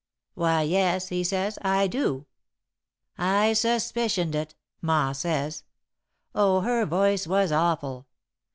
"'Why, 0.33 0.63
yes,' 0.63 1.09
he 1.09 1.23
says. 1.23 1.59
'I 1.61 1.85
do,' 1.85 2.25
"'I 3.19 3.53
suspicioned 3.53 4.33
it,' 4.33 4.55
Ma 4.81 5.11
says. 5.11 5.61
Oh, 6.33 6.61
her 6.61 6.87
voice 6.87 7.27
was 7.27 7.51
awful! 7.51 8.07